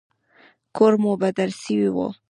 کور 0.75 0.93
مو 1.01 1.11
بدل 1.23 1.49
سوى 1.61 1.89
و. 1.95 1.97